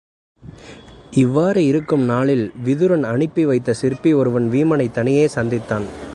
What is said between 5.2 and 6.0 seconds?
சந்தித்தான்.